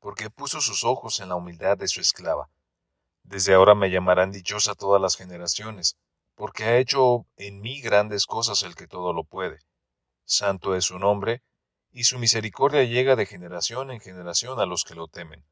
porque 0.00 0.30
puso 0.30 0.60
sus 0.60 0.84
ojos 0.84 1.20
en 1.20 1.28
la 1.28 1.36
humildad 1.36 1.78
de 1.78 1.88
su 1.88 2.00
esclava. 2.00 2.50
Desde 3.22 3.54
ahora 3.54 3.74
me 3.74 3.90
llamarán 3.90 4.32
dichosa 4.32 4.74
todas 4.74 5.00
las 5.00 5.16
generaciones, 5.16 5.96
porque 6.34 6.64
ha 6.64 6.78
hecho 6.78 7.26
en 7.36 7.60
mí 7.60 7.80
grandes 7.80 8.26
cosas 8.26 8.62
el 8.62 8.74
que 8.74 8.88
todo 8.88 9.12
lo 9.12 9.24
puede. 9.24 9.60
Santo 10.24 10.74
es 10.74 10.86
su 10.86 10.98
nombre, 10.98 11.42
y 11.92 12.04
su 12.04 12.18
misericordia 12.18 12.84
llega 12.84 13.16
de 13.16 13.26
generación 13.26 13.90
en 13.90 14.00
generación 14.00 14.58
a 14.58 14.66
los 14.66 14.84
que 14.84 14.94
lo 14.94 15.08
temen. 15.08 15.44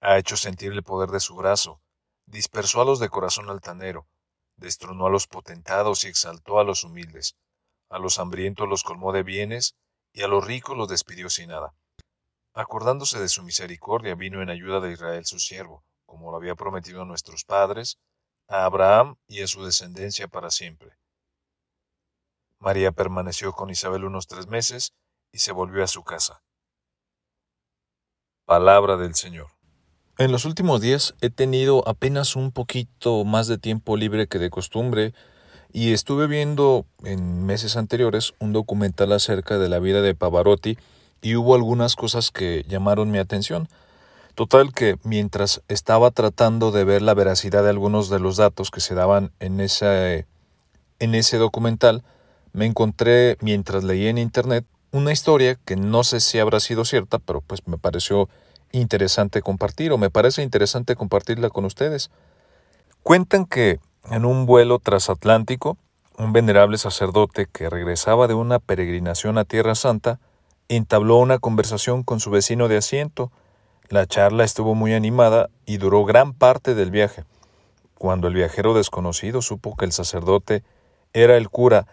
Ha 0.00 0.18
hecho 0.18 0.36
sentir 0.36 0.72
el 0.72 0.82
poder 0.82 1.10
de 1.10 1.20
su 1.20 1.36
brazo, 1.36 1.80
dispersó 2.24 2.80
a 2.80 2.84
los 2.84 2.98
de 2.98 3.08
corazón 3.08 3.50
altanero, 3.50 4.06
destronó 4.56 5.06
a 5.06 5.10
los 5.10 5.26
potentados 5.26 6.04
y 6.04 6.08
exaltó 6.08 6.58
a 6.58 6.64
los 6.64 6.84
humildes, 6.84 7.36
a 7.90 7.98
los 7.98 8.18
hambrientos 8.18 8.68
los 8.68 8.82
colmó 8.84 9.12
de 9.12 9.22
bienes, 9.22 9.76
y 10.12 10.22
a 10.22 10.28
los 10.28 10.44
ricos 10.46 10.76
los 10.76 10.88
despidió 10.88 11.28
sin 11.28 11.50
nada. 11.50 11.74
Acordándose 12.56 13.20
de 13.20 13.28
su 13.28 13.42
misericordia, 13.42 14.14
vino 14.14 14.40
en 14.40 14.48
ayuda 14.48 14.80
de 14.80 14.90
Israel 14.90 15.26
su 15.26 15.38
siervo, 15.38 15.84
como 16.06 16.30
lo 16.30 16.38
había 16.38 16.54
prometido 16.54 17.02
a 17.02 17.04
nuestros 17.04 17.44
padres, 17.44 17.98
a 18.48 18.64
Abraham 18.64 19.16
y 19.28 19.42
a 19.42 19.46
su 19.46 19.62
descendencia 19.62 20.26
para 20.26 20.50
siempre. 20.50 20.96
María 22.58 22.92
permaneció 22.92 23.52
con 23.52 23.68
Isabel 23.68 24.04
unos 24.04 24.26
tres 24.26 24.46
meses 24.46 24.94
y 25.32 25.40
se 25.40 25.52
volvió 25.52 25.84
a 25.84 25.86
su 25.86 26.02
casa. 26.02 26.42
Palabra 28.46 28.96
del 28.96 29.14
Señor. 29.14 29.48
En 30.16 30.32
los 30.32 30.46
últimos 30.46 30.80
días 30.80 31.14
he 31.20 31.28
tenido 31.28 31.86
apenas 31.86 32.36
un 32.36 32.52
poquito 32.52 33.22
más 33.26 33.48
de 33.48 33.58
tiempo 33.58 33.98
libre 33.98 34.28
que 34.28 34.38
de 34.38 34.48
costumbre 34.48 35.12
y 35.74 35.92
estuve 35.92 36.26
viendo 36.26 36.86
en 37.04 37.44
meses 37.44 37.76
anteriores 37.76 38.32
un 38.38 38.54
documental 38.54 39.12
acerca 39.12 39.58
de 39.58 39.68
la 39.68 39.78
vida 39.78 40.00
de 40.00 40.14
Pavarotti 40.14 40.78
y 41.22 41.36
hubo 41.36 41.54
algunas 41.54 41.96
cosas 41.96 42.30
que 42.30 42.64
llamaron 42.68 43.10
mi 43.10 43.18
atención. 43.18 43.68
Total 44.34 44.72
que 44.72 44.96
mientras 45.02 45.62
estaba 45.68 46.10
tratando 46.10 46.70
de 46.70 46.84
ver 46.84 47.02
la 47.02 47.14
veracidad 47.14 47.62
de 47.62 47.70
algunos 47.70 48.10
de 48.10 48.20
los 48.20 48.36
datos 48.36 48.70
que 48.70 48.80
se 48.80 48.94
daban 48.94 49.32
en 49.40 49.60
ese, 49.60 50.26
en 50.98 51.14
ese 51.14 51.38
documental, 51.38 52.04
me 52.52 52.66
encontré 52.66 53.38
mientras 53.40 53.82
leía 53.82 54.10
en 54.10 54.18
internet 54.18 54.66
una 54.92 55.12
historia 55.12 55.56
que 55.64 55.76
no 55.76 56.04
sé 56.04 56.20
si 56.20 56.38
habrá 56.38 56.60
sido 56.60 56.84
cierta, 56.84 57.18
pero 57.18 57.40
pues 57.40 57.66
me 57.66 57.78
pareció 57.78 58.28
interesante 58.72 59.42
compartir 59.42 59.92
o 59.92 59.98
me 59.98 60.10
parece 60.10 60.42
interesante 60.42 60.96
compartirla 60.96 61.50
con 61.50 61.64
ustedes. 61.64 62.10
Cuentan 63.02 63.46
que 63.46 63.80
en 64.10 64.24
un 64.24 64.46
vuelo 64.46 64.78
transatlántico, 64.78 65.76
un 66.18 66.32
venerable 66.32 66.78
sacerdote 66.78 67.46
que 67.50 67.70
regresaba 67.70 68.26
de 68.26 68.34
una 68.34 68.58
peregrinación 68.58 69.38
a 69.38 69.44
Tierra 69.44 69.74
Santa 69.74 70.18
entabló 70.68 71.18
una 71.18 71.38
conversación 71.38 72.02
con 72.02 72.20
su 72.20 72.30
vecino 72.30 72.68
de 72.68 72.76
asiento. 72.76 73.30
La 73.88 74.06
charla 74.06 74.44
estuvo 74.44 74.74
muy 74.74 74.94
animada 74.94 75.48
y 75.64 75.76
duró 75.78 76.04
gran 76.04 76.32
parte 76.32 76.74
del 76.74 76.90
viaje. 76.90 77.24
Cuando 77.98 78.28
el 78.28 78.34
viajero 78.34 78.74
desconocido 78.74 79.42
supo 79.42 79.76
que 79.76 79.84
el 79.84 79.92
sacerdote 79.92 80.62
era 81.12 81.36
el 81.36 81.48
cura 81.48 81.86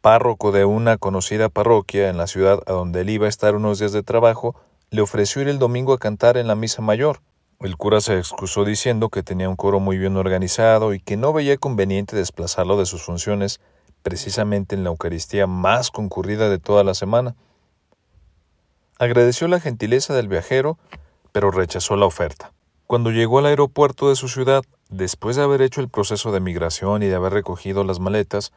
párroco 0.00 0.52
de 0.52 0.64
una 0.64 0.96
conocida 0.96 1.48
parroquia 1.48 2.08
en 2.08 2.16
la 2.16 2.26
ciudad 2.26 2.60
a 2.66 2.72
donde 2.72 3.02
él 3.02 3.10
iba 3.10 3.26
a 3.26 3.28
estar 3.28 3.54
unos 3.54 3.78
días 3.78 3.92
de 3.92 4.02
trabajo, 4.02 4.54
le 4.90 5.02
ofreció 5.02 5.42
ir 5.42 5.48
el 5.48 5.58
domingo 5.58 5.92
a 5.92 5.98
cantar 5.98 6.36
en 6.36 6.46
la 6.46 6.54
misa 6.54 6.82
mayor. 6.82 7.20
El 7.60 7.76
cura 7.76 8.00
se 8.00 8.16
excusó 8.16 8.64
diciendo 8.64 9.10
que 9.10 9.22
tenía 9.22 9.50
un 9.50 9.56
coro 9.56 9.80
muy 9.80 9.98
bien 9.98 10.16
organizado 10.16 10.94
y 10.94 11.00
que 11.00 11.18
no 11.18 11.34
veía 11.34 11.58
conveniente 11.58 12.16
desplazarlo 12.16 12.78
de 12.78 12.86
sus 12.86 13.02
funciones 13.02 13.60
precisamente 14.02 14.74
en 14.74 14.84
la 14.84 14.90
Eucaristía 14.90 15.46
más 15.46 15.90
concurrida 15.90 16.48
de 16.48 16.58
toda 16.58 16.84
la 16.84 16.94
semana. 16.94 17.36
Agradeció 19.00 19.48
la 19.48 19.60
gentileza 19.60 20.12
del 20.12 20.28
viajero, 20.28 20.76
pero 21.32 21.50
rechazó 21.50 21.96
la 21.96 22.04
oferta. 22.04 22.52
Cuando 22.86 23.10
llegó 23.10 23.38
al 23.38 23.46
aeropuerto 23.46 24.10
de 24.10 24.14
su 24.14 24.28
ciudad, 24.28 24.62
después 24.90 25.36
de 25.36 25.42
haber 25.42 25.62
hecho 25.62 25.80
el 25.80 25.88
proceso 25.88 26.32
de 26.32 26.40
migración 26.40 27.02
y 27.02 27.06
de 27.06 27.14
haber 27.14 27.32
recogido 27.32 27.82
las 27.82 27.98
maletas, 27.98 28.52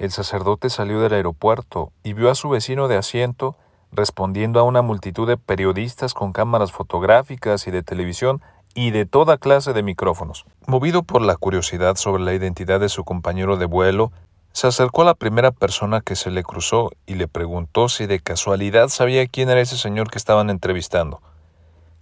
el 0.00 0.10
sacerdote 0.10 0.70
salió 0.70 0.98
del 1.00 1.12
aeropuerto 1.12 1.92
y 2.02 2.14
vio 2.14 2.32
a 2.32 2.34
su 2.34 2.48
vecino 2.48 2.88
de 2.88 2.96
asiento 2.96 3.54
respondiendo 3.92 4.58
a 4.58 4.64
una 4.64 4.82
multitud 4.82 5.28
de 5.28 5.36
periodistas 5.36 6.14
con 6.14 6.32
cámaras 6.32 6.72
fotográficas 6.72 7.68
y 7.68 7.70
de 7.70 7.84
televisión 7.84 8.42
y 8.74 8.90
de 8.90 9.06
toda 9.06 9.38
clase 9.38 9.72
de 9.72 9.84
micrófonos. 9.84 10.46
Movido 10.66 11.04
por 11.04 11.22
la 11.22 11.36
curiosidad 11.36 11.94
sobre 11.94 12.24
la 12.24 12.34
identidad 12.34 12.80
de 12.80 12.88
su 12.88 13.04
compañero 13.04 13.56
de 13.56 13.66
vuelo, 13.66 14.10
se 14.56 14.66
acercó 14.66 15.02
a 15.02 15.04
la 15.04 15.12
primera 15.12 15.50
persona 15.50 16.00
que 16.00 16.16
se 16.16 16.30
le 16.30 16.42
cruzó 16.42 16.90
y 17.04 17.16
le 17.16 17.28
preguntó 17.28 17.90
si 17.90 18.06
de 18.06 18.20
casualidad 18.20 18.88
sabía 18.88 19.26
quién 19.26 19.50
era 19.50 19.60
ese 19.60 19.76
señor 19.76 20.10
que 20.10 20.16
estaban 20.16 20.48
entrevistando. 20.48 21.20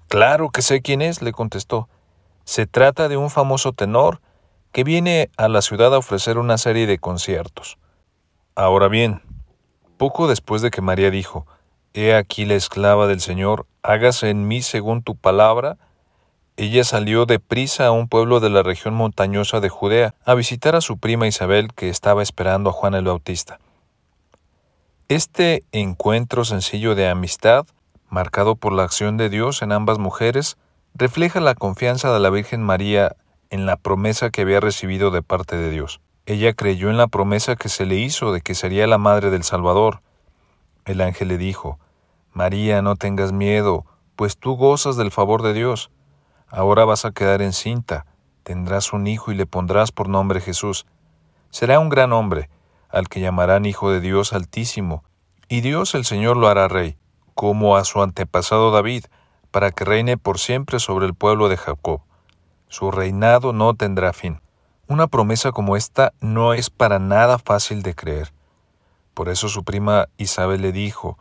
Claro 0.06 0.50
que 0.50 0.62
sé 0.62 0.80
quién 0.80 1.02
es, 1.02 1.20
le 1.20 1.32
contestó. 1.32 1.88
Se 2.44 2.68
trata 2.68 3.08
de 3.08 3.16
un 3.16 3.30
famoso 3.30 3.72
tenor 3.72 4.20
que 4.70 4.84
viene 4.84 5.30
a 5.36 5.48
la 5.48 5.62
ciudad 5.62 5.92
a 5.92 5.98
ofrecer 5.98 6.38
una 6.38 6.56
serie 6.56 6.86
de 6.86 7.00
conciertos. 7.00 7.76
Ahora 8.54 8.86
bien, 8.86 9.20
poco 9.96 10.28
después 10.28 10.62
de 10.62 10.70
que 10.70 10.80
María 10.80 11.10
dijo, 11.10 11.48
He 11.92 12.14
aquí 12.14 12.44
la 12.44 12.54
esclava 12.54 13.08
del 13.08 13.20
Señor, 13.20 13.66
hágase 13.82 14.30
en 14.30 14.46
mí 14.46 14.62
según 14.62 15.02
tu 15.02 15.16
palabra. 15.16 15.76
Ella 16.56 16.84
salió 16.84 17.26
de 17.26 17.40
prisa 17.40 17.86
a 17.86 17.90
un 17.90 18.06
pueblo 18.06 18.38
de 18.38 18.48
la 18.48 18.62
región 18.62 18.94
montañosa 18.94 19.58
de 19.58 19.68
Judea 19.68 20.14
a 20.24 20.34
visitar 20.34 20.76
a 20.76 20.80
su 20.80 20.98
prima 20.98 21.26
Isabel 21.26 21.74
que 21.74 21.88
estaba 21.88 22.22
esperando 22.22 22.70
a 22.70 22.72
Juan 22.72 22.94
el 22.94 23.06
Bautista. 23.06 23.58
Este 25.08 25.64
encuentro 25.72 26.44
sencillo 26.44 26.94
de 26.94 27.08
amistad, 27.08 27.66
marcado 28.08 28.54
por 28.54 28.72
la 28.72 28.84
acción 28.84 29.16
de 29.16 29.30
Dios 29.30 29.62
en 29.62 29.72
ambas 29.72 29.98
mujeres, 29.98 30.56
refleja 30.94 31.40
la 31.40 31.56
confianza 31.56 32.12
de 32.12 32.20
la 32.20 32.30
Virgen 32.30 32.62
María 32.62 33.16
en 33.50 33.66
la 33.66 33.76
promesa 33.76 34.30
que 34.30 34.42
había 34.42 34.60
recibido 34.60 35.10
de 35.10 35.22
parte 35.22 35.56
de 35.56 35.70
Dios. 35.70 36.00
Ella 36.24 36.54
creyó 36.54 36.88
en 36.88 36.98
la 36.98 37.08
promesa 37.08 37.56
que 37.56 37.68
se 37.68 37.84
le 37.84 37.96
hizo 37.96 38.32
de 38.32 38.42
que 38.42 38.54
sería 38.54 38.86
la 38.86 38.98
madre 38.98 39.30
del 39.30 39.42
Salvador. 39.42 40.02
El 40.84 41.00
ángel 41.00 41.28
le 41.28 41.36
dijo, 41.36 41.80
María, 42.32 42.80
no 42.80 42.94
tengas 42.94 43.32
miedo, 43.32 43.84
pues 44.14 44.36
tú 44.36 44.54
gozas 44.54 44.96
del 44.96 45.10
favor 45.10 45.42
de 45.42 45.52
Dios. 45.52 45.90
Ahora 46.56 46.84
vas 46.84 47.04
a 47.04 47.10
quedar 47.10 47.42
encinta, 47.42 48.06
tendrás 48.44 48.92
un 48.92 49.08
hijo 49.08 49.32
y 49.32 49.34
le 49.34 49.44
pondrás 49.44 49.90
por 49.90 50.08
nombre 50.08 50.40
Jesús. 50.40 50.86
Será 51.50 51.80
un 51.80 51.88
gran 51.88 52.12
hombre, 52.12 52.48
al 52.88 53.08
que 53.08 53.18
llamarán 53.18 53.64
Hijo 53.64 53.90
de 53.90 54.00
Dios 54.00 54.32
Altísimo, 54.32 55.02
y 55.48 55.62
Dios 55.62 55.96
el 55.96 56.04
Señor 56.04 56.36
lo 56.36 56.46
hará 56.46 56.68
rey, 56.68 56.96
como 57.34 57.76
a 57.76 57.82
su 57.82 58.00
antepasado 58.00 58.70
David, 58.70 59.06
para 59.50 59.72
que 59.72 59.84
reine 59.84 60.16
por 60.16 60.38
siempre 60.38 60.78
sobre 60.78 61.06
el 61.06 61.14
pueblo 61.14 61.48
de 61.48 61.56
Jacob. 61.56 62.02
Su 62.68 62.92
reinado 62.92 63.52
no 63.52 63.74
tendrá 63.74 64.12
fin. 64.12 64.40
Una 64.86 65.08
promesa 65.08 65.50
como 65.50 65.74
esta 65.74 66.12
no 66.20 66.54
es 66.54 66.70
para 66.70 67.00
nada 67.00 67.40
fácil 67.40 67.82
de 67.82 67.96
creer. 67.96 68.32
Por 69.12 69.28
eso 69.28 69.48
su 69.48 69.64
prima 69.64 70.06
Isabel 70.18 70.62
le 70.62 70.70
dijo, 70.70 71.18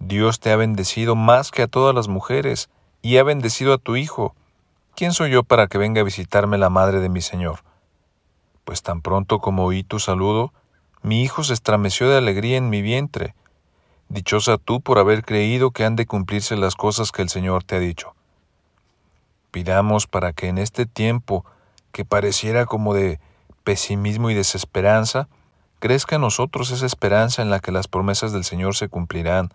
Dios 0.00 0.40
te 0.40 0.50
ha 0.50 0.56
bendecido 0.56 1.14
más 1.14 1.52
que 1.52 1.62
a 1.62 1.68
todas 1.68 1.94
las 1.94 2.08
mujeres, 2.08 2.68
y 3.00 3.18
ha 3.18 3.22
bendecido 3.22 3.74
a 3.74 3.78
tu 3.78 3.94
hijo. 3.94 4.34
¿Quién 4.94 5.14
soy 5.14 5.30
yo 5.30 5.42
para 5.42 5.68
que 5.68 5.78
venga 5.78 6.02
a 6.02 6.04
visitarme 6.04 6.58
la 6.58 6.68
madre 6.68 7.00
de 7.00 7.08
mi 7.08 7.22
Señor? 7.22 7.60
Pues 8.64 8.82
tan 8.82 9.00
pronto 9.00 9.40
como 9.40 9.64
oí 9.64 9.82
tu 9.82 9.98
saludo, 9.98 10.52
mi 11.02 11.22
hijo 11.22 11.42
se 11.44 11.54
estremeció 11.54 12.10
de 12.10 12.18
alegría 12.18 12.58
en 12.58 12.68
mi 12.68 12.82
vientre. 12.82 13.34
Dichosa 14.10 14.58
tú 14.58 14.82
por 14.82 14.98
haber 14.98 15.24
creído 15.24 15.70
que 15.70 15.86
han 15.86 15.96
de 15.96 16.04
cumplirse 16.04 16.56
las 16.56 16.76
cosas 16.76 17.10
que 17.10 17.22
el 17.22 17.30
Señor 17.30 17.64
te 17.64 17.76
ha 17.76 17.78
dicho. 17.78 18.14
Pidamos 19.50 20.06
para 20.06 20.34
que 20.34 20.48
en 20.48 20.58
este 20.58 20.84
tiempo 20.84 21.46
que 21.90 22.04
pareciera 22.04 22.66
como 22.66 22.92
de 22.92 23.18
pesimismo 23.64 24.28
y 24.28 24.34
desesperanza, 24.34 25.28
crezca 25.78 26.16
en 26.16 26.22
nosotros 26.22 26.70
esa 26.70 26.84
esperanza 26.84 27.40
en 27.40 27.48
la 27.48 27.60
que 27.60 27.72
las 27.72 27.88
promesas 27.88 28.32
del 28.32 28.44
Señor 28.44 28.76
se 28.76 28.88
cumplirán, 28.88 29.54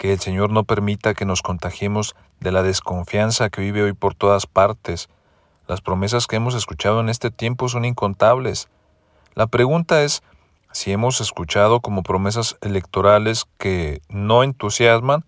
que 0.00 0.14
el 0.14 0.18
Señor 0.18 0.48
no 0.48 0.64
permita 0.64 1.12
que 1.12 1.26
nos 1.26 1.42
contagiemos 1.42 2.16
de 2.40 2.52
la 2.52 2.62
desconfianza 2.62 3.50
que 3.50 3.60
vive 3.60 3.82
hoy 3.82 3.92
por 3.92 4.14
todas 4.14 4.46
partes. 4.46 5.10
Las 5.68 5.82
promesas 5.82 6.26
que 6.26 6.36
hemos 6.36 6.54
escuchado 6.54 7.00
en 7.00 7.10
este 7.10 7.30
tiempo 7.30 7.68
son 7.68 7.84
incontables. 7.84 8.70
La 9.34 9.46
pregunta 9.46 10.02
es 10.02 10.22
si 10.72 10.90
hemos 10.90 11.20
escuchado 11.20 11.80
como 11.80 12.02
promesas 12.02 12.56
electorales 12.62 13.44
que 13.58 14.00
no 14.08 14.42
entusiasman 14.42 15.26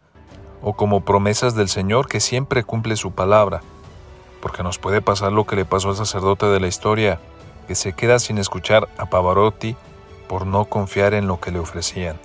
o 0.63 0.73
como 0.73 1.05
promesas 1.05 1.55
del 1.55 1.69
Señor 1.69 2.09
que 2.09 2.21
siempre 2.21 2.65
cumple 2.65 2.97
su 2.97 3.13
palabra 3.13 3.61
porque 4.41 4.63
nos 4.63 4.79
puede 4.79 5.03
pasar 5.03 5.33
lo 5.33 5.47
que 5.47 5.55
le 5.55 5.67
pasó 5.67 5.91
al 5.91 5.97
sacerdote 5.97 6.47
de 6.47 6.61
la 6.61 6.67
historia, 6.67 7.21
que 7.69 7.77
se 7.77 7.93
queda 7.93 8.19
sin 8.19 8.39
escuchar 8.39 8.89
a 8.97 9.05
Pavarotti 9.05 9.77
por 10.29 10.47
no 10.47 10.65
confiar 10.65 11.13
en 11.13 11.29
lo 11.29 11.41
que 11.41 11.53
le 11.53 11.59
ofrecían. 11.61 12.19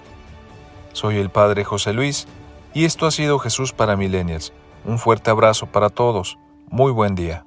Soy 0.98 1.18
el 1.18 1.30
Padre 1.30 1.64
José 1.64 1.94
Luis 1.94 2.28
y 2.74 2.86
esto 2.86 3.06
ha 3.06 3.12
sido 3.12 3.38
Jesús 3.38 3.72
para 3.72 3.96
Millennials. 3.96 4.52
Un 4.84 4.98
fuerte 4.98 5.30
abrazo 5.30 5.68
para 5.68 5.92
todos. 5.92 6.40
Muy 6.72 6.92
buen 6.92 7.14
día. 7.14 7.47